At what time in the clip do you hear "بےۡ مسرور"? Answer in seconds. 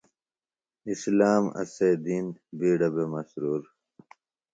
2.93-3.61